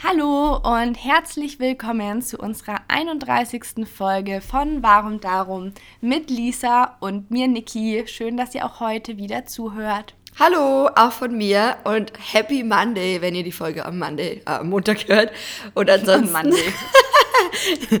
[0.00, 3.84] Hallo und herzlich willkommen zu unserer 31.
[3.92, 8.04] Folge von Warum Darum mit Lisa und mir Niki.
[8.06, 10.14] Schön, dass ihr auch heute wieder zuhört.
[10.38, 14.68] Hallo, auch von mir und Happy Monday, wenn ihr die Folge am Monday, äh, am
[14.68, 15.32] Montag hört.
[15.74, 16.32] Und ansonsten.
[16.32, 16.72] Monday.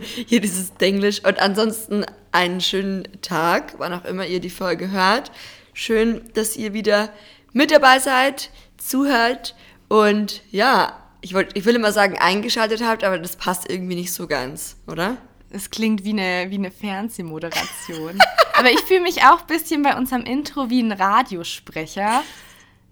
[0.28, 1.24] hier dieses Englisch.
[1.24, 5.32] Und ansonsten einen schönen Tag, wann auch immer ihr die Folge hört.
[5.72, 7.10] Schön, dass ihr wieder
[7.52, 9.56] mit dabei seid, zuhört
[9.88, 14.12] und ja, ich, wollt, ich will immer sagen, eingeschaltet habt, aber das passt irgendwie nicht
[14.12, 15.16] so ganz, oder?
[15.50, 18.18] Es klingt wie eine, wie eine Fernsehmoderation.
[18.54, 22.22] aber ich fühle mich auch ein bisschen bei unserem Intro wie ein Radiosprecher.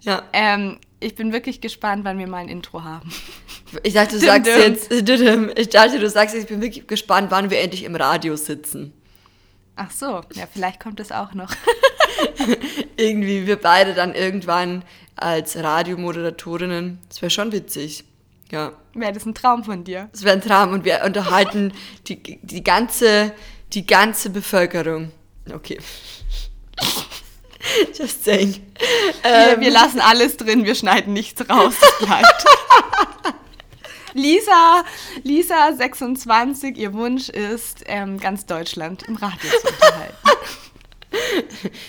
[0.00, 0.22] Ja.
[0.32, 3.12] Ähm, ich bin wirklich gespannt, wann wir mal ein Intro haben.
[3.82, 4.90] Ich dachte, du sagst jetzt,
[5.58, 8.92] ich dachte, du sagst jetzt, ich bin wirklich gespannt, wann wir endlich im Radio sitzen.
[9.74, 11.52] Ach so, ja, vielleicht kommt es auch noch.
[12.96, 14.84] Irgendwie wir beide dann irgendwann
[15.16, 16.98] als Radiomoderatorinnen.
[17.10, 18.04] Das wäre schon witzig.
[18.50, 18.72] Ja.
[18.94, 20.08] Wäre das ein Traum von dir?
[20.12, 21.72] Das wäre ein Traum und wir unterhalten
[22.06, 23.32] die, die, ganze,
[23.72, 25.10] die ganze Bevölkerung.
[25.52, 25.78] Okay.
[27.98, 28.54] Just saying.
[29.22, 29.60] Wir, ähm.
[29.60, 31.74] wir lassen alles drin, wir schneiden nichts raus.
[31.98, 32.44] Bleibt.
[34.14, 34.84] Lisa,
[35.24, 40.16] Lisa, 26, ihr Wunsch ist, ähm, ganz Deutschland im Radio zu unterhalten.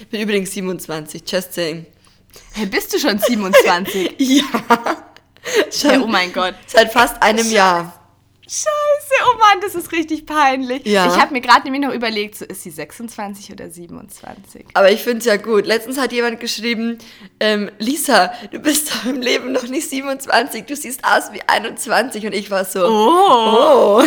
[0.02, 1.86] Ich bin übrigens 27, just saying.
[2.54, 4.16] Hey, bist du schon 27?
[4.18, 4.44] ja.
[5.72, 6.56] Schon hey, oh mein Gott.
[6.68, 7.94] Seit fast einem Jahr.
[8.50, 10.86] Scheiße, oh Mann, das ist richtig peinlich.
[10.86, 11.08] Ja.
[11.08, 14.66] Ich habe mir gerade nämlich noch überlegt, so ist sie 26 oder 27.
[14.74, 15.66] Aber ich finde es ja gut.
[15.66, 16.98] Letztens hat jemand geschrieben,
[17.42, 22.26] ähm, Lisa, du bist doch im Leben noch nicht 27, du siehst aus wie 21.
[22.26, 24.02] Und ich war so, oh.
[24.02, 24.04] oh.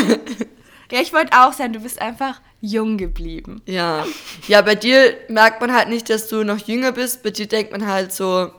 [0.91, 3.62] Ja, ich wollte auch sagen, du bist einfach jung geblieben.
[3.67, 4.06] Ja.
[4.48, 7.23] Ja, bei dir merkt man halt nicht, dass du noch jünger bist.
[7.23, 8.51] Bei dir denkt man halt so,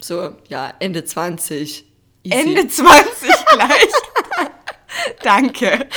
[0.00, 1.91] so, ja, Ende 20.
[2.22, 2.36] Easy.
[2.36, 3.92] Ende 20 gleich.
[5.22, 5.88] Danke.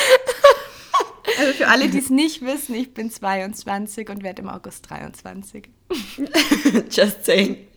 [1.40, 5.70] Also für alle, die es nicht wissen, ich bin 22 und werde im August 23.
[6.90, 7.68] Just saying.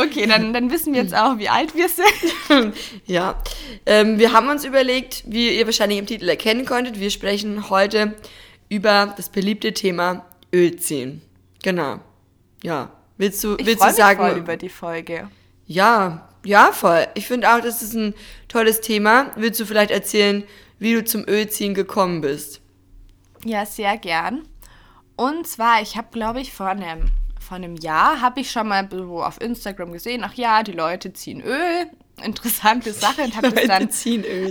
[0.00, 2.74] Okay, dann, dann wissen wir jetzt auch, wie alt wir sind.
[3.06, 3.42] Ja,
[3.86, 8.14] ähm, wir haben uns überlegt, wie ihr wahrscheinlich im Titel erkennen konntet, wir sprechen heute
[8.68, 11.22] über das beliebte Thema Ölziehen.
[11.62, 12.00] Genau.
[12.62, 12.92] Ja.
[13.18, 14.20] Willst du, ich willst du sagen?
[14.20, 15.28] Voll über die Folge.
[15.66, 17.06] Ja, ja, voll.
[17.14, 18.14] Ich finde auch, das ist ein
[18.48, 19.32] tolles Thema.
[19.36, 20.44] Willst du vielleicht erzählen,
[20.78, 22.60] wie du zum Ölziehen gekommen bist?
[23.44, 24.42] Ja, sehr gern.
[25.16, 28.88] Und zwar, ich habe, glaube ich, vor einem, vor einem Jahr, habe ich schon mal
[28.90, 31.86] so auf Instagram gesehen, ach ja, die Leute ziehen Öl.
[32.24, 33.22] Interessante Sache.
[33.22, 33.90] Und habe das dann...
[33.90, 34.50] ziehen Öl.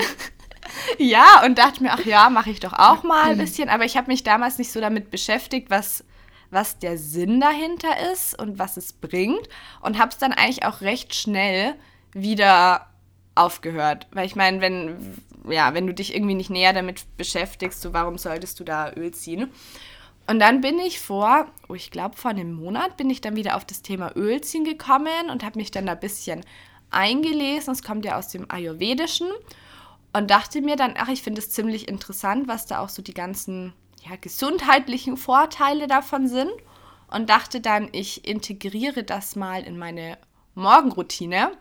[0.97, 3.69] ja, und dachte mir, ach ja, mache ich doch auch mal ein bisschen.
[3.69, 6.03] Aber ich habe mich damals nicht so damit beschäftigt, was
[6.51, 9.47] was der Sinn dahinter ist und was es bringt
[9.81, 11.75] und habe es dann eigentlich auch recht schnell
[12.13, 12.87] wieder
[13.35, 14.07] aufgehört.
[14.11, 14.97] Weil ich meine, wenn,
[15.49, 19.11] ja, wenn du dich irgendwie nicht näher damit beschäftigst, so warum solltest du da Öl
[19.11, 19.51] ziehen?
[20.27, 23.55] Und dann bin ich vor, oh, ich glaube vor einem Monat, bin ich dann wieder
[23.55, 26.41] auf das Thema Ölziehen gekommen und habe mich dann ein bisschen
[26.89, 27.73] eingelesen.
[27.73, 29.27] Es kommt ja aus dem Ayurvedischen
[30.13, 33.13] und dachte mir dann, ach, ich finde es ziemlich interessant, was da auch so die
[33.13, 33.73] ganzen
[34.07, 36.51] ja, gesundheitlichen Vorteile davon sind
[37.09, 40.17] und dachte dann, ich integriere das mal in meine
[40.53, 41.51] Morgenroutine.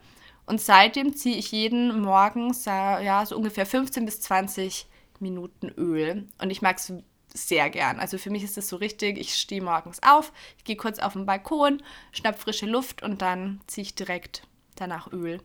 [0.47, 4.87] Und seitdem ziehe ich jeden Morgen ja, so ungefähr 15 bis 20
[5.21, 6.27] Minuten Öl.
[6.41, 6.93] Und ich mag es
[7.33, 7.99] sehr gern.
[7.99, 11.15] Also für mich ist das so richtig, ich stehe morgens auf, ich gehe kurz auf
[11.15, 11.83] den Balkon,
[12.13, 14.43] schnapp frische Luft und dann ziehe ich direkt
[14.77, 15.41] danach Öl.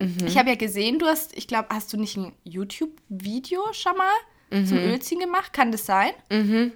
[0.00, 0.26] Mhm.
[0.26, 4.14] Ich habe ja gesehen, du hast, ich glaube, hast du nicht ein YouTube-Video schon mal
[4.50, 4.66] mhm.
[4.66, 5.52] zum Ölziehen gemacht?
[5.52, 6.10] Kann das sein?
[6.30, 6.72] Mhm.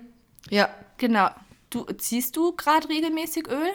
[0.50, 0.68] Ja.
[0.98, 1.28] Genau.
[1.70, 3.72] Du, ziehst du gerade regelmäßig Öl?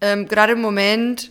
[0.00, 1.30] Ähm, gerade im Moment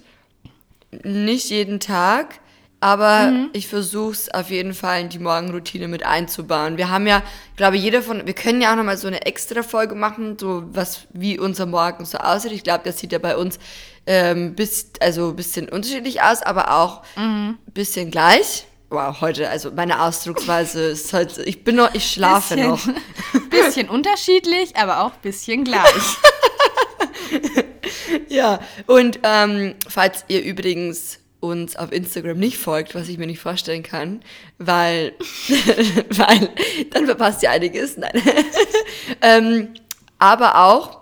[1.03, 2.39] nicht jeden Tag,
[2.79, 3.49] aber mhm.
[3.53, 6.77] ich versuche es auf jeden Fall in die Morgenroutine mit einzubauen.
[6.77, 9.63] Wir haben ja, ich glaube, jeder von, wir können ja auch nochmal so eine extra
[9.63, 12.51] Folge machen, so was, wie unser Morgen so aussieht.
[12.51, 13.59] Ich glaube, das sieht ja bei uns
[14.05, 17.57] ähm, bis, also ein bisschen unterschiedlich aus, aber auch ein mhm.
[17.73, 18.65] bisschen gleich.
[18.89, 22.87] Wow, heute, also meine Ausdrucksweise ist halt, ich bin noch, ich schlafe bisschen, noch.
[23.49, 26.17] Bisschen unterschiedlich, aber auch bisschen gleich.
[28.29, 33.39] ja, und ähm, falls ihr übrigens uns auf Instagram nicht folgt, was ich mir nicht
[33.39, 34.21] vorstellen kann,
[34.57, 35.13] weil,
[36.09, 36.49] weil
[36.91, 37.97] dann verpasst ihr einiges.
[37.97, 38.21] Nein.
[39.21, 39.73] ähm,
[40.17, 41.01] aber auch,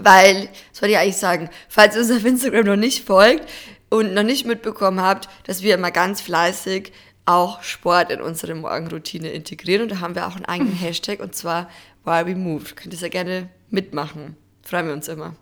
[0.00, 3.46] weil, das wollte ich eigentlich sagen, falls ihr uns auf Instagram noch nicht folgt
[3.90, 6.92] und noch nicht mitbekommen habt, dass wir immer ganz fleißig
[7.30, 9.82] auch Sport in unsere Morgenroutine integrieren.
[9.82, 11.68] Und da haben wir auch einen eigenen Hashtag und zwar
[12.04, 12.74] While We Move.
[12.74, 14.36] Könnt ihr sehr gerne mitmachen.
[14.62, 15.36] Freuen wir uns immer.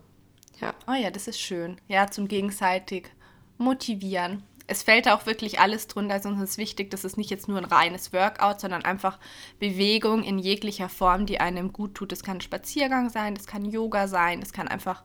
[0.61, 0.75] Ja.
[0.87, 1.81] Oh ja, das ist schön.
[1.89, 3.11] Ja, zum gegenseitig
[3.59, 4.43] motivieren.
[4.71, 6.15] es fällt da auch wirklich alles drunter.
[6.15, 9.19] Also uns ist wichtig, das ist nicht jetzt nur ein reines Workout, sondern einfach
[9.59, 12.13] Bewegung in jeglicher Form, die einem gut tut.
[12.13, 15.03] Das kann Spaziergang sein, das kann Yoga sein, das kann einfach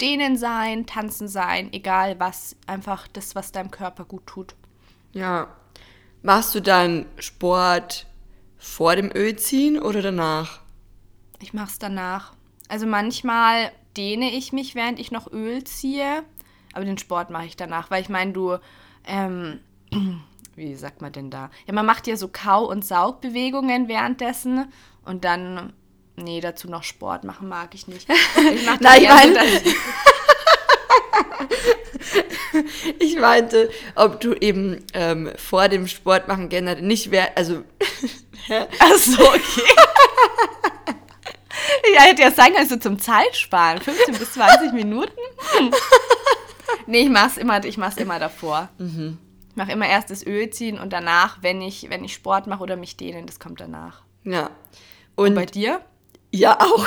[0.00, 4.56] Dehnen sein, Tanzen sein, egal was, einfach das, was deinem Körper gut tut.
[5.12, 5.46] Ja.
[6.26, 8.06] Machst du dann Sport
[8.56, 10.60] vor dem Ölziehen oder danach?
[11.38, 12.32] Ich mache es danach.
[12.66, 16.22] Also manchmal dehne ich mich, während ich noch Öl ziehe,
[16.72, 18.56] aber den Sport mache ich danach, weil ich meine, du,
[19.06, 19.60] ähm,
[20.56, 21.50] wie sagt man denn da?
[21.66, 24.72] Ja, man macht ja so Kau- und Saugbewegungen währenddessen
[25.04, 25.74] und dann,
[26.16, 28.08] nee, dazu noch Sport machen mag ich nicht.
[28.54, 29.38] Ich mach Nein, ich meine,
[32.98, 37.62] ich meinte, ob du eben ähm, vor dem Sport machen generell nicht wär, also
[38.78, 39.62] Ach so, okay.
[41.94, 43.80] ja, hätte ja sein können, so zum Zeitsparen.
[43.80, 45.12] 15 bis 20 Minuten.
[45.56, 45.70] Hm.
[46.86, 48.68] Nee, ich mach's immer, ich mach's immer davor.
[48.78, 52.62] Ich mache immer erst das Öl ziehen und danach, wenn ich, wenn ich Sport mache
[52.62, 54.02] oder mich dehnen, das kommt danach.
[54.24, 54.50] ja.
[55.16, 55.80] Und Und bei dir?
[56.34, 56.86] Ja auch.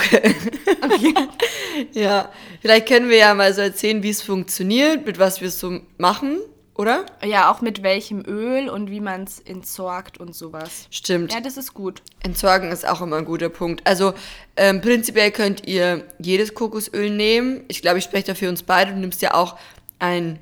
[1.93, 5.79] ja, vielleicht können wir ja mal so erzählen, wie es funktioniert, mit was wir so
[5.97, 6.39] machen,
[6.75, 7.05] oder?
[7.23, 10.87] Ja, auch mit welchem Öl und wie man es entsorgt und sowas.
[10.91, 11.33] Stimmt.
[11.33, 12.01] Ja, das ist gut.
[12.23, 13.81] Entsorgen ist auch immer ein guter Punkt.
[13.87, 14.13] Also
[14.57, 17.63] ähm, prinzipiell könnt ihr jedes Kokosöl nehmen.
[17.67, 18.91] Ich glaube, ich spreche da für uns beide.
[18.91, 19.57] Du nimmst ja auch
[19.99, 20.39] ein,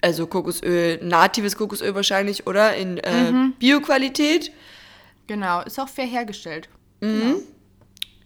[0.00, 2.74] also Kokosöl, natives Kokosöl wahrscheinlich, oder?
[2.74, 4.52] In äh, Bioqualität.
[5.28, 6.68] Genau, ist auch fair hergestellt.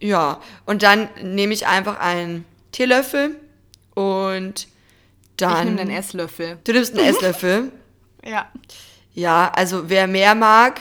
[0.01, 3.37] Ja, und dann nehme ich einfach einen Teelöffel
[3.95, 4.69] und
[5.37, 5.59] dann...
[5.59, 6.59] Ich nehme den Esslöffel.
[6.65, 7.73] Du nimmst einen Esslöffel.
[8.27, 8.51] Ja.
[9.13, 10.81] Ja, also wer mehr mag,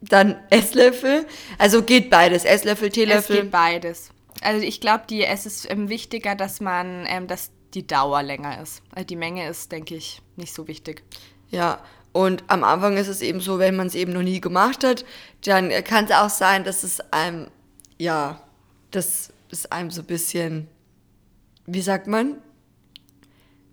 [0.00, 1.26] dann Esslöffel.
[1.56, 2.44] Also geht beides.
[2.44, 3.42] Esslöffel, Es Teelöffel.
[3.42, 4.10] geht beides.
[4.40, 8.60] Also ich glaube, die es ist ähm, wichtiger, dass man, ähm, dass die Dauer länger
[8.60, 8.82] ist.
[8.92, 11.04] Also die Menge ist, denke ich, nicht so wichtig.
[11.50, 11.78] Ja,
[12.12, 15.04] und am Anfang ist es eben so, wenn man es eben noch nie gemacht hat,
[15.44, 17.46] dann kann es auch sein, dass es einem,
[18.02, 18.42] ja,
[18.90, 20.66] das ist einem so ein bisschen,
[21.66, 22.36] wie sagt man,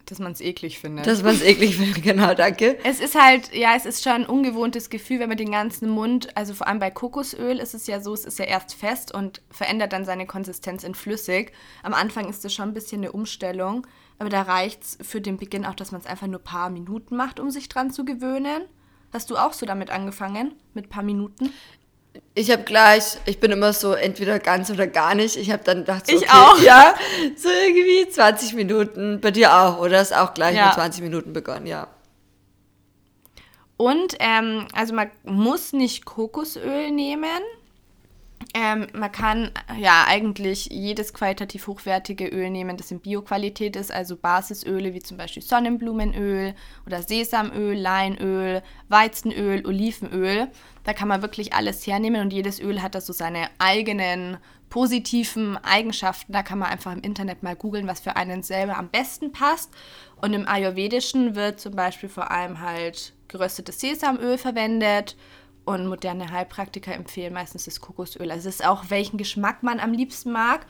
[0.05, 1.07] Dass man es eklig findet.
[1.07, 2.03] dass man es eklig findet.
[2.09, 2.77] Genau, danke.
[2.83, 6.35] es ist halt, ja, es ist schon ein ungewohntes Gefühl, wenn man den ganzen Mund,
[6.37, 9.41] also vor allem bei Kokosöl ist es ja so, es ist ja erst fest und
[9.49, 11.51] verändert dann seine Konsistenz in flüssig.
[11.83, 13.87] Am Anfang ist es schon ein bisschen eine Umstellung,
[14.19, 16.69] aber da reicht es für den Beginn auch, dass man es einfach nur ein paar
[16.69, 18.61] Minuten macht, um sich dran zu gewöhnen.
[19.11, 20.53] Hast du auch so damit angefangen?
[20.75, 21.51] Mit ein paar Minuten?
[22.35, 25.35] Ich habe gleich, ich bin immer so entweder ganz oder gar nicht.
[25.35, 26.59] Ich habe dann gedacht, so, Ich okay, auch.
[26.61, 26.93] Ja,
[27.35, 29.19] so irgendwie 20 Minuten.
[29.19, 30.01] Bei dir auch, oder?
[30.01, 30.67] Ist auch gleich Ja.
[30.67, 31.87] mit 20 Minuten begonnen, ja.
[33.77, 37.39] Und, ähm, also man muss nicht Kokosöl nehmen.
[38.55, 44.15] Ähm, man kann ja eigentlich jedes qualitativ hochwertige Öl nehmen, das in Bioqualität ist, also
[44.15, 46.55] Basisöle wie zum Beispiel Sonnenblumenöl
[46.85, 50.47] oder Sesamöl, Leinöl, Weizenöl, Olivenöl.
[50.83, 54.37] Da kann man wirklich alles hernehmen und jedes Öl hat da so seine eigenen
[54.71, 56.33] positiven Eigenschaften.
[56.33, 59.71] Da kann man einfach im Internet mal googeln, was für einen selber am besten passt.
[60.21, 65.15] Und im Ayurvedischen wird zum Beispiel vor allem halt geröstetes Sesamöl verwendet
[65.69, 68.31] und moderne Heilpraktiker empfehlen meistens das Kokosöl.
[68.31, 70.65] Also es ist auch, welchen Geschmack man am liebsten mag.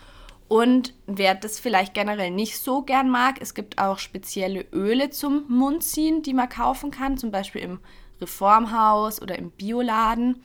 [0.50, 5.46] Und wer das vielleicht generell nicht so gern mag, es gibt auch spezielle Öle zum
[5.48, 7.80] Mundziehen, die man kaufen kann, zum Beispiel im
[8.20, 10.44] Reformhaus oder im Bioladen.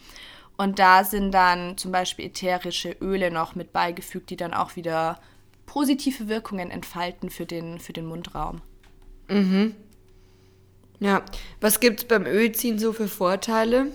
[0.56, 5.18] Und da sind dann zum Beispiel ätherische Öle noch mit beigefügt, die dann auch wieder
[5.66, 8.60] positive Wirkungen entfalten für den, für den Mundraum.
[11.00, 11.24] Ja.
[11.60, 13.90] Was gibt's beim Ölziehen so für Vorteile?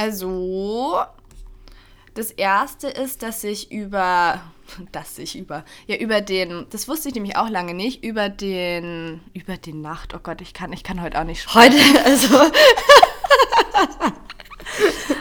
[0.00, 0.98] Also,
[2.14, 4.40] das erste ist, dass ich über,
[4.92, 9.20] dass ich über, ja, über den, das wusste ich nämlich auch lange nicht, über den,
[9.34, 11.74] über den Nacht, oh Gott, ich kann, ich kann heute auch nicht sprechen.
[11.74, 12.34] Heute, also,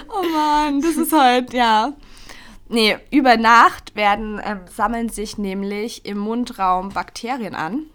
[0.07, 1.91] Oh Mann, das ist halt, ja.
[2.69, 7.87] Nee, über Nacht werden, ähm, sammeln sich nämlich im Mundraum Bakterien an.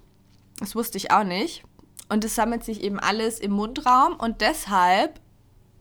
[0.58, 1.64] Das wusste ich auch nicht.
[2.10, 5.18] Und es sammelt sich eben alles im Mundraum und deshalb,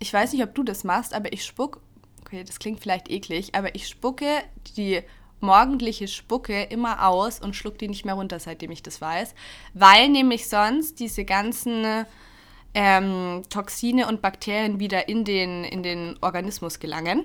[0.03, 1.79] ich weiß nicht, ob du das machst, aber ich spuck,
[2.19, 4.43] okay, das klingt vielleicht eklig, aber ich spucke
[4.75, 5.01] die
[5.39, 9.33] morgendliche Spucke immer aus und schluck die nicht mehr runter, seitdem ich das weiß,
[9.73, 12.05] weil nämlich sonst diese ganzen
[12.73, 17.23] ähm, Toxine und Bakterien wieder in den, in den Organismus gelangen.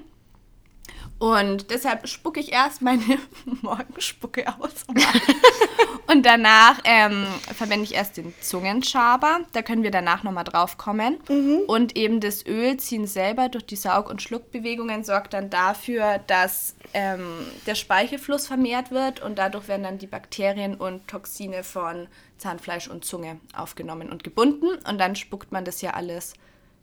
[1.18, 3.02] Und deshalb spucke ich erst meine
[3.62, 4.84] Morgenspucke aus.
[6.06, 7.26] und danach ähm,
[7.56, 9.40] verwende ich erst den Zungenschaber.
[9.52, 11.18] Da können wir danach nochmal drauf kommen.
[11.28, 11.62] Mhm.
[11.66, 17.46] Und eben das Ölziehen selber durch die Saug- und Schluckbewegungen sorgt dann dafür, dass ähm,
[17.66, 22.06] der Speichelfluss vermehrt wird und dadurch werden dann die Bakterien und Toxine von
[22.38, 24.68] Zahnfleisch und Zunge aufgenommen und gebunden.
[24.88, 26.34] Und dann spuckt man das ja alles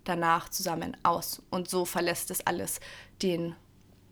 [0.03, 1.41] danach zusammen aus.
[1.49, 2.81] Und so verlässt es alles
[3.21, 3.55] den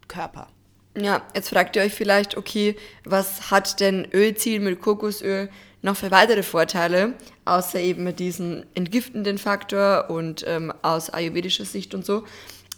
[0.07, 0.47] Körper.
[0.95, 5.49] Ja, jetzt fragt ihr euch vielleicht, okay, was hat denn Ölziehen mit Kokosöl
[5.81, 7.13] noch für weitere Vorteile,
[7.45, 12.23] außer eben mit diesem entgiftenden Faktor und ähm, aus ayurvedischer Sicht und so.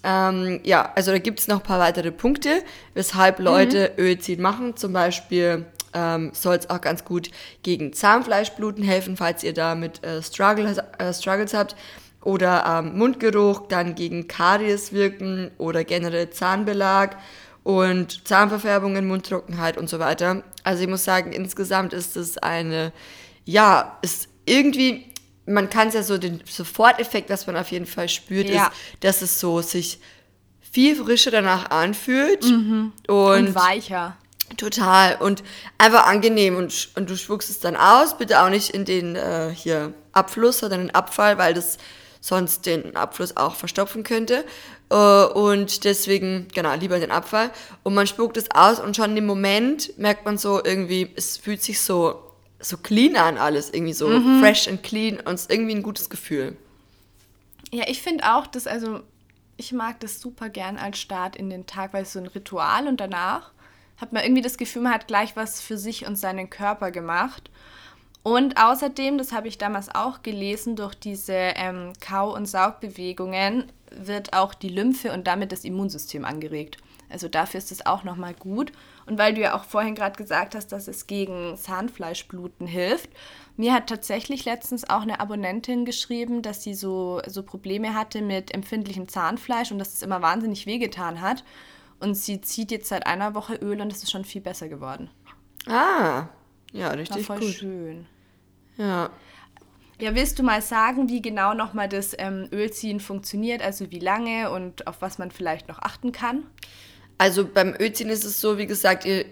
[0.03, 2.63] Ähm, ja, also da gibt es noch ein paar weitere Punkte,
[2.94, 4.03] weshalb Leute mhm.
[4.03, 4.75] Ölziehen machen.
[4.75, 7.32] Zum Beispiel ähm, soll es auch ganz gut
[7.63, 11.75] gegen Zahnfleischbluten helfen, falls ihr da mit äh, Struggle, äh, Struggles habt
[12.25, 17.17] oder ähm, Mundgeruch, dann gegen Karies wirken oder generell Zahnbelag
[17.63, 20.44] und Zahnverfärbungen, Mundtrockenheit und so weiter.
[20.63, 22.91] Also ich muss sagen, insgesamt ist es eine,
[23.46, 25.05] ja, ist irgendwie,
[25.46, 28.65] man kann es ja so, den Soforteffekt, was man auf jeden Fall spürt, ja.
[28.65, 30.00] ist, dass es so sich
[30.62, 32.91] viel frischer danach anfühlt mhm.
[33.08, 34.17] und, und weicher.
[34.58, 35.44] Total und
[35.77, 39.51] einfach angenehm und, und du spuckst es dann aus, bitte auch nicht in den äh,
[39.55, 41.77] hier Abfluss oder den Abfall, weil das
[42.25, 44.46] sonst den Abfluss auch verstopfen könnte.
[44.89, 47.51] Äh, und deswegen, genau, lieber den Abfall.
[47.84, 51.62] Und man spuckt es aus und schon im Moment merkt man so irgendwie, es fühlt
[51.62, 52.20] sich so,
[52.60, 54.39] so clean an alles, irgendwie so mhm.
[54.39, 56.58] fresh and clean und es ist irgendwie ein gutes Gefühl.
[57.72, 59.01] Ja, ich finde auch, dass, also,
[59.58, 62.88] ich mag das super gern als Start in den Tag, weil es so ein Ritual
[62.88, 63.51] und danach
[63.98, 67.51] hat man irgendwie das Gefühl, man hat gleich was für sich und seinen Körper gemacht.
[68.25, 74.34] Und außerdem, das habe ich damals auch gelesen, durch diese ähm, Kau- und Saugbewegungen wird
[74.34, 76.77] auch die Lymphe und damit das Immunsystem angeregt.
[77.08, 78.72] Also dafür ist es auch nochmal gut.
[79.05, 83.12] Und weil du ja auch vorhin gerade gesagt hast, dass es gegen Zahnfleischbluten hilft,
[83.58, 88.55] mir hat tatsächlich letztens auch eine Abonnentin geschrieben, dass sie so, so Probleme hatte mit
[88.55, 91.44] empfindlichem Zahnfleisch und dass es immer wahnsinnig wehgetan hat.
[92.00, 95.12] Und sie zieht jetzt seit einer Woche Öl und es ist schon viel besser geworden.
[95.67, 96.29] Ah,
[96.74, 97.55] ja, richtig War voll gut.
[97.55, 98.08] schön.
[98.77, 99.10] Ja.
[100.00, 104.51] Ja, willst du mal sagen, wie genau nochmal das ähm, Ölziehen funktioniert, also wie lange
[104.51, 106.44] und auf was man vielleicht noch achten kann?
[107.17, 109.25] Also beim Ölziehen ist es so, wie gesagt, ihr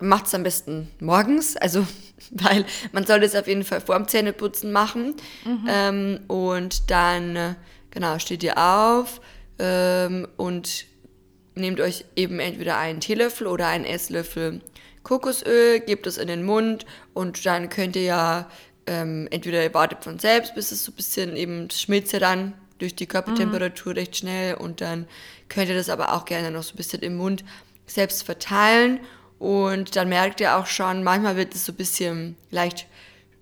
[0.00, 1.86] macht es am besten morgens, also
[2.32, 5.14] weil man sollte es auf jeden Fall vor dem Zähneputzen machen.
[5.44, 5.66] Mhm.
[5.68, 7.54] Ähm, und dann, äh,
[7.90, 9.20] genau, steht ihr auf
[9.60, 10.86] ähm, und
[11.54, 14.62] nehmt euch eben entweder einen Teelöffel oder einen Esslöffel
[15.08, 18.50] Kokosöl, gebt es in den Mund und dann könnt ihr ja
[18.88, 22.54] ähm, entweder ihr wartet von selbst, bis es so ein bisschen eben schmilzt ja dann
[22.78, 23.98] durch die Körpertemperatur mhm.
[23.98, 25.06] recht schnell und dann
[25.48, 27.44] könnt ihr das aber auch gerne noch so ein bisschen im Mund
[27.86, 29.00] selbst verteilen
[29.38, 32.86] und dann merkt ihr auch schon, manchmal wird es so ein bisschen leicht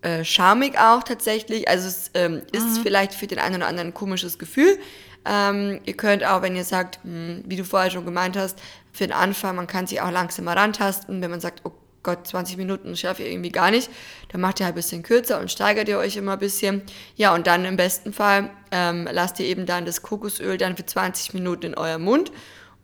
[0.02, 1.68] äh, schamig auch tatsächlich.
[1.68, 2.82] Also es ähm, ist mhm.
[2.82, 4.78] vielleicht für den einen oder anderen ein komisches Gefühl.
[5.24, 8.58] Ähm, ihr könnt auch, wenn ihr sagt, mh, hm, wie du vorher schon gemeint hast,
[8.92, 11.76] für den Anfang, man kann sich auch langsamer rantasten, wenn man sagt, okay,
[12.06, 13.90] Gott, 20 Minuten schaffe ich irgendwie gar nicht.
[14.28, 16.82] Dann macht ihr halt ein bisschen kürzer und steigert ihr euch immer ein bisschen.
[17.16, 20.86] Ja, und dann im besten Fall ähm, lasst ihr eben dann das Kokosöl dann für
[20.86, 22.30] 20 Minuten in eurem Mund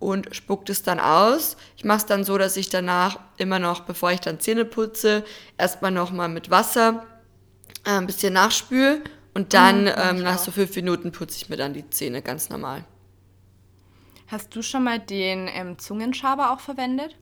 [0.00, 1.56] und spuckt es dann aus.
[1.76, 5.24] Ich mache es dann so, dass ich danach immer noch, bevor ich dann Zähne putze,
[5.56, 7.06] erstmal nochmal mit Wasser
[7.86, 9.02] äh, ein bisschen nachspüle
[9.34, 12.50] und dann mhm, ähm, nach so fünf Minuten putze ich mir dann die Zähne ganz
[12.50, 12.84] normal.
[14.26, 17.14] Hast du schon mal den ähm, Zungenschaber auch verwendet?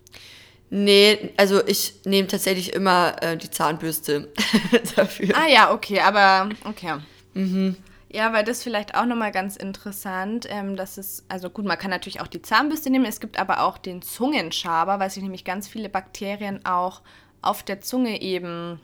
[0.71, 4.33] Nee, also ich nehme tatsächlich immer äh, die Zahnbürste
[4.97, 5.37] dafür.
[5.37, 6.99] Ah ja, okay, aber okay.
[7.35, 7.77] Mhm.
[8.13, 11.91] Ja, weil das vielleicht auch nochmal ganz interessant, ähm, dass es, also gut, man kann
[11.91, 15.69] natürlich auch die Zahnbürste nehmen, es gibt aber auch den Zungenschaber, weil sich nämlich ganz
[15.69, 17.03] viele Bakterien auch
[17.43, 18.81] auf der Zunge eben,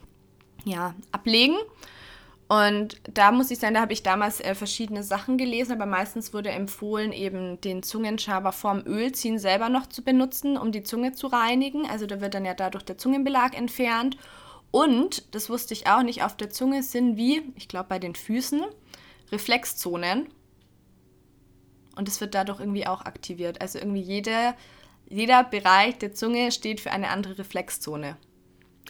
[0.65, 1.57] ja, ablegen.
[2.49, 6.33] Und da muss ich sagen, da habe ich damals äh, verschiedene Sachen gelesen, aber meistens
[6.33, 11.27] wurde empfohlen, eben den Zungenschaber vorm Ölziehen selber noch zu benutzen, um die Zunge zu
[11.27, 11.87] reinigen.
[11.87, 14.17] Also da wird dann ja dadurch der Zungenbelag entfernt.
[14.71, 18.15] Und, das wusste ich auch nicht, auf der Zunge sind wie, ich glaube bei den
[18.15, 18.63] Füßen,
[19.33, 20.29] Reflexzonen.
[21.97, 23.61] Und es wird dadurch irgendwie auch aktiviert.
[23.61, 24.55] Also irgendwie jeder,
[25.09, 28.17] jeder Bereich der Zunge steht für eine andere Reflexzone.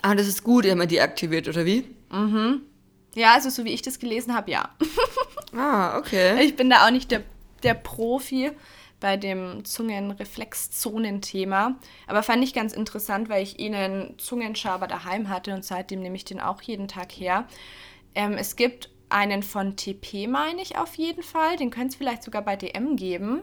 [0.02, 1.84] Ah, das ist gut, wenn man die aktiviert, oder wie?
[2.10, 2.62] Mhm.
[3.16, 4.68] Ja, also so wie ich das gelesen habe, ja.
[5.56, 6.44] ah, okay.
[6.44, 7.22] Ich bin da auch nicht der,
[7.62, 8.52] der Profi
[9.00, 11.76] bei dem Zungenreflexzonen-Thema.
[12.06, 16.16] Aber fand ich ganz interessant, weil ich eh einen Zungenschaber daheim hatte und seitdem nehme
[16.16, 17.46] ich den auch jeden Tag her.
[18.14, 21.56] Ähm, es gibt einen von TP, meine ich auf jeden Fall.
[21.56, 23.40] Den könnte es vielleicht sogar bei DM geben.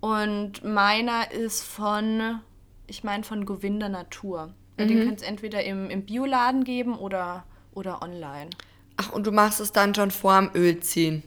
[0.00, 2.40] Und meiner ist von,
[2.88, 4.52] ich meine von Govinda Natur.
[4.76, 4.88] Mhm.
[4.88, 7.44] Den könnt ihr entweder im, im Bioladen geben oder,
[7.74, 8.50] oder online.
[8.96, 11.22] Ach, und du machst es dann schon vorm Öl ziehen?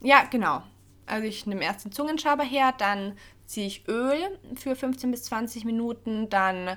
[0.00, 0.62] Ja, genau.
[1.06, 3.16] Also ich nehme erst den Zungenschaber her, dann
[3.46, 4.16] ziehe ich Öl
[4.54, 6.76] für 15 bis 20 Minuten, dann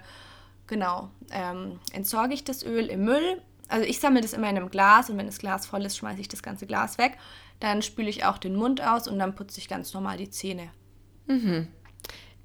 [0.67, 3.41] genau ähm, entsorge ich das Öl im Müll.
[3.67, 6.21] Also ich sammle das immer in einem Glas und wenn das Glas voll ist, schmeiße
[6.21, 7.17] ich das ganze Glas weg.
[7.59, 10.69] Dann spüle ich auch den Mund aus und dann putze ich ganz normal die Zähne.
[11.27, 11.67] Mhm.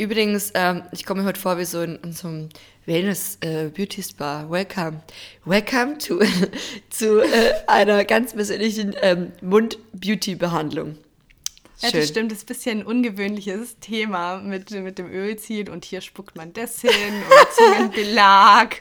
[0.01, 2.49] Übrigens, ähm, ich komme mir heute vor wie so in, in so einem
[2.87, 4.47] Wellness äh, Beauty Spa.
[4.49, 5.03] Welcome.
[5.45, 6.21] Welcome to,
[6.89, 10.97] zu äh, einer ganz persönlichen ähm, Mund-Beauty-Behandlung.
[11.81, 15.85] Ja, das stimmt, das ist ein bisschen ein ungewöhnliches Thema mit, mit dem Ölziehen und
[15.85, 18.77] hier spuckt man das hin und Zungenbelag.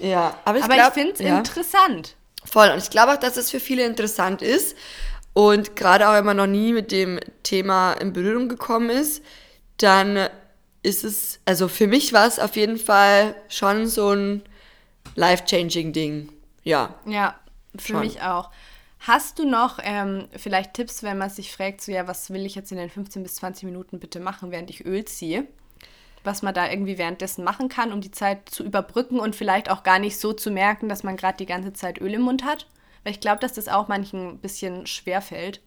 [0.00, 1.38] Ja, aber ich, aber glaub, ich finde es ja.
[1.38, 2.16] interessant.
[2.44, 2.70] Voll.
[2.70, 4.76] Und ich glaube auch, dass es für viele interessant ist.
[5.34, 9.22] Und gerade auch, wenn man noch nie mit dem Thema in Berührung gekommen ist,
[9.76, 10.28] dann
[10.84, 14.42] ist es, also für mich war es auf jeden Fall schon so ein
[15.14, 16.28] life-changing Ding.
[16.62, 16.94] Ja.
[17.06, 17.38] Ja,
[17.76, 18.00] für schon.
[18.00, 18.50] mich auch.
[19.00, 22.54] Hast du noch ähm, vielleicht Tipps, wenn man sich fragt, so ja, was will ich
[22.54, 25.46] jetzt in den 15 bis 20 Minuten bitte machen, während ich Öl ziehe?
[26.22, 29.82] Was man da irgendwie währenddessen machen kann, um die Zeit zu überbrücken und vielleicht auch
[29.82, 32.66] gar nicht so zu merken, dass man gerade die ganze Zeit Öl im Mund hat?
[33.04, 35.60] Weil ich glaube, dass das auch manchen ein bisschen schwer fällt.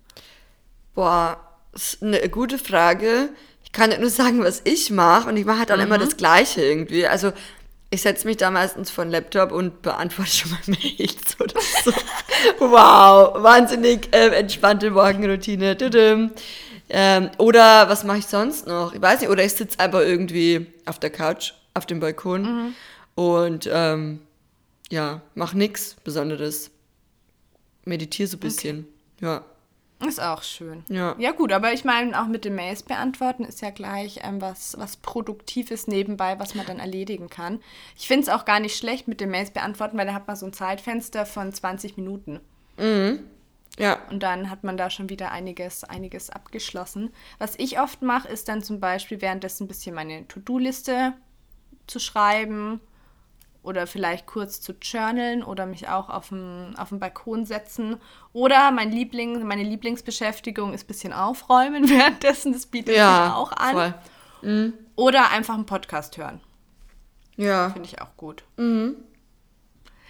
[0.95, 1.39] Boah,
[1.73, 3.29] das ist eine gute Frage.
[3.67, 5.87] Ich kann nur sagen, was ich mache und ich mache halt dann mhm.
[5.87, 7.05] immer das Gleiche irgendwie.
[7.05, 7.33] Also
[7.89, 11.91] ich setze mich da meistens vor den Laptop und beantworte schon mal Mails oder so.
[12.59, 15.77] wow, wahnsinnig äh, entspannte Morgenroutine.
[16.89, 18.93] Ähm, oder was mache ich sonst noch?
[18.93, 22.75] Ich weiß nicht, oder ich sitze einfach irgendwie auf der Couch, auf dem Balkon mhm.
[23.15, 24.21] und ähm,
[24.89, 26.71] ja, mach nichts Besonderes.
[27.83, 28.79] Meditiere so ein bisschen.
[29.17, 29.25] Okay.
[29.25, 29.45] Ja.
[30.05, 30.83] Ist auch schön.
[30.89, 31.15] Ja.
[31.17, 34.75] Ja, gut, aber ich meine, auch mit den Mails beantworten ist ja gleich ähm, was,
[34.77, 37.61] was Produktives nebenbei, was man dann erledigen kann.
[37.97, 40.35] Ich finde es auch gar nicht schlecht mit den Mails beantworten, weil da hat man
[40.35, 42.39] so ein Zeitfenster von 20 Minuten.
[42.77, 43.23] Mhm.
[43.79, 43.99] Ja.
[44.11, 47.11] Und dann hat man da schon wieder einiges, einiges abgeschlossen.
[47.39, 51.13] Was ich oft mache, ist dann zum Beispiel währenddessen ein bisschen meine To-Do-Liste
[51.87, 52.81] zu schreiben
[53.67, 57.97] oder vielleicht kurz zu journalen oder mich auch auf dem, auf dem Balkon setzen.
[58.31, 62.53] Oder mein Liebling, meine Lieblingsbeschäftigung ist ein bisschen aufräumen währenddessen.
[62.53, 63.93] Das bietet ja, sich auch an.
[64.41, 64.73] Mhm.
[64.95, 66.39] Oder einfach einen Podcast hören.
[67.35, 67.71] Ja.
[67.71, 68.45] Finde ich auch gut.
[68.55, 68.95] Mhm.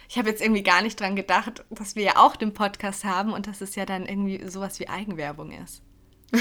[0.08, 3.32] Ich habe jetzt irgendwie gar nicht dran gedacht, dass wir ja auch den Podcast haben
[3.32, 5.82] und dass es ja dann irgendwie sowas wie Eigenwerbung ist.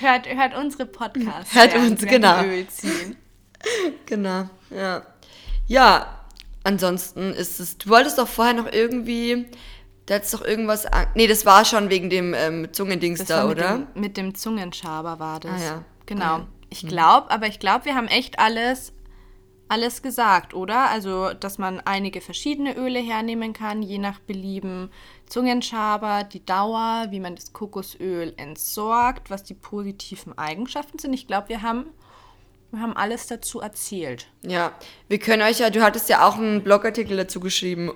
[0.00, 1.54] hört, hört unsere Podcasts.
[1.54, 2.42] Hört uns, genau.
[2.44, 3.16] Öl ziehen.
[4.06, 5.02] genau, ja.
[5.66, 6.24] Ja,
[6.64, 7.78] ansonsten ist es.
[7.78, 9.46] Du wolltest doch vorher noch irgendwie.
[10.06, 10.86] Da hat doch irgendwas.
[11.14, 13.78] Nee, das war schon wegen dem ähm, Zungendings da, oder?
[13.78, 15.60] Mit dem, mit dem Zungenschaber war das.
[15.60, 15.84] Ah, ja.
[16.06, 16.24] Genau.
[16.24, 16.46] Ah, ja.
[16.70, 18.92] Ich glaube, aber ich glaube, wir haben echt alles,
[19.68, 20.90] alles gesagt, oder?
[20.90, 24.90] Also, dass man einige verschiedene Öle hernehmen kann, je nach Belieben.
[25.26, 31.12] Zungenschaber, die Dauer, wie man das Kokosöl entsorgt, was die positiven Eigenschaften sind.
[31.12, 31.86] Ich glaube, wir haben
[32.70, 34.26] wir haben alles dazu erzählt.
[34.42, 34.72] Ja,
[35.08, 37.92] wir können euch ja, du hattest ja auch einen Blogartikel dazu geschrieben,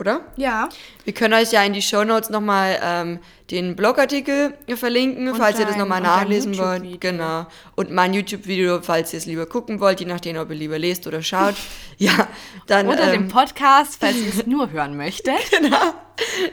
[0.00, 0.24] oder?
[0.36, 0.68] Ja.
[1.04, 3.18] Wir können euch ja in die Shownotes nochmal ähm,
[3.50, 7.00] den Blogartikel verlinken, und falls dein, ihr das nochmal nachlesen wollt.
[7.00, 7.46] Genau.
[7.74, 11.06] Und mein YouTube-Video, falls ihr es lieber gucken wollt, je nachdem, ob ihr lieber lest
[11.06, 11.54] oder schaut.
[11.98, 12.28] ja,
[12.66, 12.86] dann.
[12.86, 15.38] Oder ähm, den Podcast, falls ihr es nur hören möchtet.
[15.50, 15.94] genau.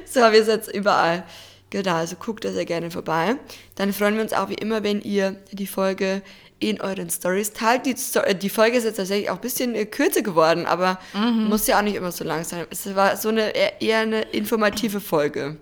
[0.05, 1.23] So wir es jetzt überall.
[1.69, 3.35] Genau, also guckt da sehr gerne vorbei.
[3.75, 6.21] Dann freuen wir uns auch wie immer, wenn ihr die Folge
[6.59, 7.85] in euren Stories teilt.
[7.85, 11.45] Die, äh, die Folge ist jetzt tatsächlich auch ein bisschen äh, kürzer geworden, aber mhm.
[11.49, 12.65] muss ja auch nicht immer so lang sein.
[12.69, 15.57] Es war so eine eher eine informative Folge.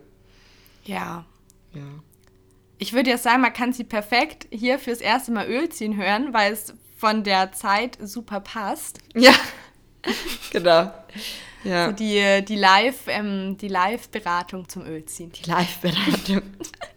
[0.84, 1.26] Ja.
[1.74, 1.82] Ja.
[2.78, 6.34] Ich würde ja sagen, man kann sie perfekt hier fürs erste Mal Öl ziehen hören,
[6.34, 9.00] weil es von der Zeit super passt.
[9.16, 9.34] Ja,
[10.52, 10.92] genau.
[11.64, 11.88] Ja.
[11.88, 15.32] So die, die Live, ähm, die Live-Beratung zum Ölziehen.
[15.32, 16.42] Die Live-Beratung.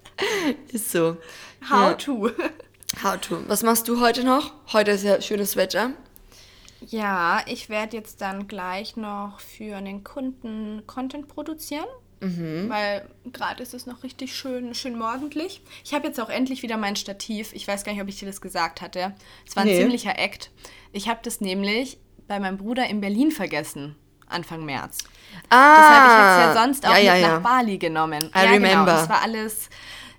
[0.73, 1.17] ist so.
[1.71, 1.95] How ja.
[1.95, 2.31] to.
[3.03, 3.47] How to.
[3.47, 4.53] Was machst du heute noch?
[4.73, 5.91] Heute ist ja schönes Wetter.
[6.81, 11.87] Ja, ich werde jetzt dann gleich noch für einen Kunden Content produzieren.
[12.21, 12.71] Mhm.
[12.71, 15.61] Weil gerade ist es noch richtig schön, schön morgendlich.
[15.85, 17.53] Ich habe jetzt auch endlich wieder mein Stativ.
[17.53, 19.15] Ich weiß gar nicht, ob ich dir das gesagt hatte.
[19.47, 19.79] Es war ein nee.
[19.79, 20.51] ziemlicher Act.
[20.93, 23.97] Ich habe das nämlich bei meinem Bruder in Berlin vergessen.
[24.29, 24.99] Anfang März.
[25.51, 27.29] Ah, Deshalb ich es ja sonst auch ja, ja, mit ja.
[27.29, 28.31] nach Bali genommen.
[28.35, 28.69] I ja, remember.
[28.69, 28.87] Genau.
[28.87, 29.69] Das war alles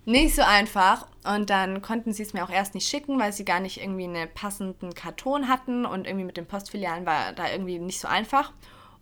[0.08, 1.06] nicht so einfach.
[1.24, 4.06] Und dann konnten sie es mir auch erst nicht schicken, weil sie gar nicht irgendwie
[4.06, 8.54] einen passenden Karton hatten und irgendwie mit den Postfilialen war da irgendwie nicht so einfach.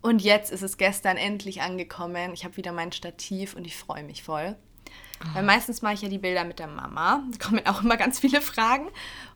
[0.02, 2.32] Und jetzt ist es gestern endlich angekommen.
[2.34, 4.56] Ich habe wieder mein Stativ und ich freue mich voll.
[5.32, 7.22] Weil meistens mache ich ja die Bilder mit der Mama.
[7.30, 8.88] Da kommen auch immer ganz viele Fragen.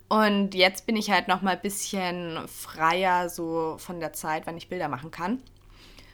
[0.09, 4.57] Und jetzt bin ich halt noch mal ein bisschen freier so von der Zeit, wann
[4.57, 5.41] ich Bilder machen kann.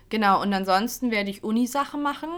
[0.10, 2.30] Genau, und ansonsten werde ich Unisachen machen.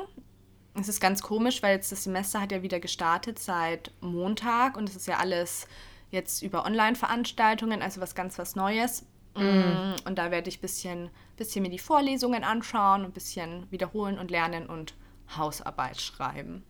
[0.80, 4.88] Es ist ganz komisch, weil jetzt das Semester hat ja wieder gestartet seit Montag und
[4.90, 5.68] es ist ja alles
[6.12, 9.04] jetzt über Online-Veranstaltungen, also was ganz was Neues.
[9.36, 9.96] Mm.
[10.06, 14.32] Und da werde ich ein bisschen, bisschen mir die Vorlesungen anschauen, ein bisschen wiederholen und
[14.32, 14.94] lernen und
[15.36, 16.64] Hausarbeit schreiben.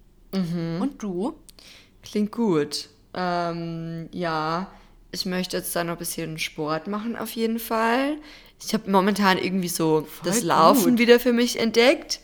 [0.80, 1.39] Und du?
[2.04, 2.89] Klingt gut.
[3.13, 4.72] Ähm, ja,
[5.12, 8.17] ich möchte jetzt da noch ein bisschen Sport machen auf jeden Fall.
[8.62, 11.00] Ich habe momentan irgendwie so das Laufen gut.
[11.00, 12.19] wieder für mich entdeckt.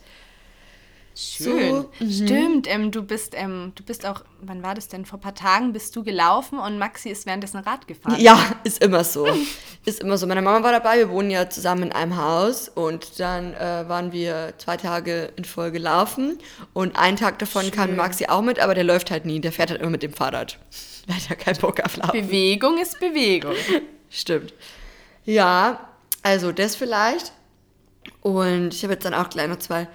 [1.17, 1.85] Schön.
[1.99, 5.05] So, Stimmt, ähm, du bist, ähm, du bist auch, wann war das denn?
[5.05, 8.19] Vor ein paar Tagen bist du gelaufen und Maxi ist währenddessen Rad gefahren.
[8.19, 9.25] Ja, ist immer so.
[9.85, 10.27] ist immer so.
[10.27, 14.11] Meine Mama war dabei, wir wohnen ja zusammen in einem Haus und dann äh, waren
[14.11, 16.37] wir zwei Tage in Folge laufen
[16.73, 19.69] und einen Tag davon kam Maxi auch mit, aber der läuft halt nie, der fährt
[19.69, 20.59] halt immer mit dem Fahrrad.
[21.07, 22.19] Der hat ja keinen Bock auf Laufen.
[22.19, 23.53] Bewegung ist Bewegung.
[24.09, 24.55] Stimmt.
[25.23, 25.87] Ja,
[26.23, 27.31] also das vielleicht.
[28.21, 29.87] Und ich habe jetzt dann auch gleich noch zwei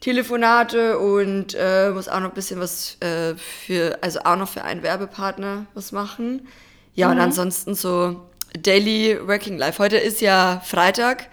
[0.00, 4.62] Telefonate und äh, muss auch noch ein bisschen was äh, für, also auch noch für
[4.62, 6.46] einen Werbepartner was machen.
[6.94, 8.28] Ja, und ansonsten so
[8.58, 9.82] Daily Working Life.
[9.82, 11.28] Heute ist ja Freitag.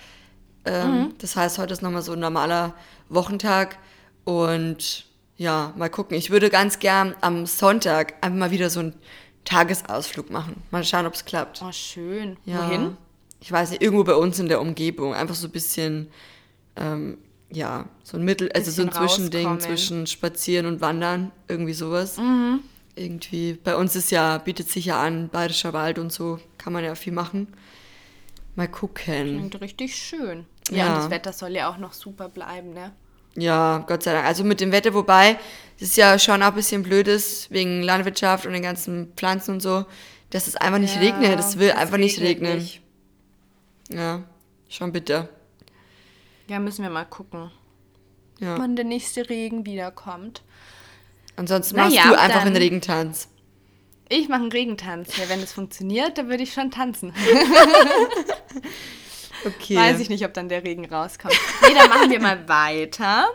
[0.66, 2.74] Ähm, Das heißt, heute ist nochmal so ein normaler
[3.10, 3.78] Wochentag.
[4.26, 5.06] Und
[5.38, 6.18] ja, mal gucken.
[6.18, 8.94] Ich würde ganz gern am Sonntag einfach mal wieder so einen
[9.46, 10.64] Tagesausflug machen.
[10.72, 11.62] Mal schauen, ob es klappt.
[11.62, 12.38] Oh, schön.
[12.46, 12.68] Ja.
[12.68, 12.98] Wohin?
[13.42, 15.14] Ich weiß nicht, irgendwo bei uns in der Umgebung.
[15.14, 16.10] Einfach so ein bisschen,
[16.78, 17.18] ähm,
[17.52, 19.60] ja, so ein Mittel, also so ein Zwischending rauskommen.
[19.78, 21.32] zwischen Spazieren und Wandern.
[21.48, 22.18] Irgendwie sowas.
[22.18, 22.62] Mhm.
[22.96, 26.84] Irgendwie, bei uns ist ja, bietet sich ja an, Bayerischer Wald und so, kann man
[26.84, 27.48] ja viel machen.
[28.56, 29.04] Mal gucken.
[29.50, 30.46] Klingt richtig schön.
[30.70, 30.88] Ja, Ja.
[30.94, 32.92] und das Wetter soll ja auch noch super bleiben, ne?
[33.36, 34.28] Ja, Gott sei Dank.
[34.28, 35.40] Also mit dem Wetter, wobei
[35.78, 39.56] es ist ja schon auch ein bisschen blöd ist, wegen Landwirtschaft und den ganzen Pflanzen
[39.56, 39.86] und so,
[40.30, 41.40] dass es einfach nicht Ja, regnet.
[41.40, 42.60] Es will einfach nicht regnen.
[42.60, 42.82] nicht.
[43.90, 44.22] Ja,
[44.70, 45.30] schon bitter.
[46.48, 47.52] Ja, müssen wir mal gucken,
[48.40, 48.58] Ja.
[48.58, 50.44] wann der nächste Regen wiederkommt.
[51.36, 53.28] Ansonsten machst ja, du einfach einen Regentanz.
[54.10, 55.18] Ich mache einen Regentanz.
[55.18, 57.14] Ja, wenn das funktioniert, dann würde ich schon tanzen.
[59.46, 59.76] Okay.
[59.76, 61.34] Weiß ich nicht, ob dann der Regen rauskommt.
[61.62, 63.26] Nee, dann machen wir mal weiter.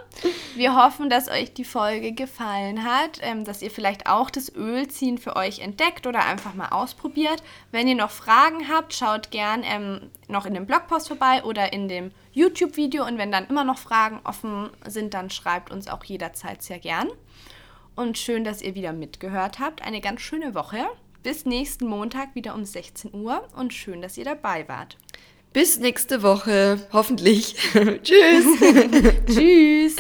[0.55, 5.17] Wir hoffen, dass euch die Folge gefallen hat, ähm, dass ihr vielleicht auch das Ölziehen
[5.17, 7.43] für euch entdeckt oder einfach mal ausprobiert.
[7.71, 11.89] Wenn ihr noch Fragen habt, schaut gern ähm, noch in dem Blogpost vorbei oder in
[11.89, 13.07] dem YouTube-Video.
[13.07, 17.09] Und wenn dann immer noch Fragen offen sind, dann schreibt uns auch jederzeit sehr gern.
[17.95, 19.83] Und schön, dass ihr wieder mitgehört habt.
[19.83, 20.87] Eine ganz schöne Woche.
[21.23, 24.97] Bis nächsten Montag wieder um 16 Uhr und schön, dass ihr dabei wart.
[25.53, 27.55] Bis nächste Woche, hoffentlich.
[28.03, 28.47] Tschüss.
[29.27, 29.97] Tschüss!